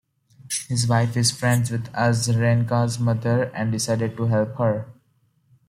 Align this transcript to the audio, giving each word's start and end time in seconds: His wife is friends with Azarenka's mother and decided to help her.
His 0.67 0.87
wife 0.87 1.15
is 1.15 1.29
friends 1.29 1.69
with 1.69 1.93
Azarenka's 1.93 2.97
mother 2.97 3.51
and 3.53 3.71
decided 3.71 4.17
to 4.17 4.23
help 4.25 4.55
her. 4.55 4.87